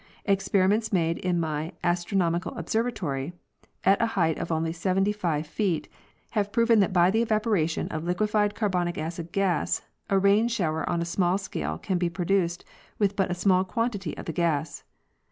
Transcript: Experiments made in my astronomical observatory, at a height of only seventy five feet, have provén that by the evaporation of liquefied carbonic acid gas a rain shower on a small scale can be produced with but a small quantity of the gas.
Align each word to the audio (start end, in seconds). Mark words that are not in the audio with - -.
Experiments 0.25 0.91
made 0.91 1.19
in 1.19 1.39
my 1.39 1.73
astronomical 1.83 2.55
observatory, 2.57 3.33
at 3.83 4.01
a 4.01 4.07
height 4.17 4.39
of 4.39 4.51
only 4.51 4.73
seventy 4.73 5.11
five 5.11 5.45
feet, 5.45 5.87
have 6.31 6.51
provén 6.51 6.79
that 6.79 6.91
by 6.91 7.11
the 7.11 7.21
evaporation 7.21 7.87
of 7.89 8.03
liquefied 8.03 8.55
carbonic 8.55 8.97
acid 8.97 9.31
gas 9.31 9.83
a 10.09 10.17
rain 10.17 10.47
shower 10.47 10.89
on 10.89 11.03
a 11.03 11.05
small 11.05 11.37
scale 11.37 11.77
can 11.77 11.99
be 11.99 12.09
produced 12.09 12.65
with 12.97 13.15
but 13.15 13.29
a 13.29 13.35
small 13.35 13.63
quantity 13.63 14.17
of 14.17 14.25
the 14.25 14.33
gas. 14.33 14.83